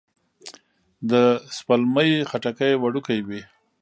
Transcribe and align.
د 1.11 1.13
سپلمۍ 1.57 2.11
خټکی 2.29 2.71
وړوکی 2.77 3.19
وي 3.27 3.41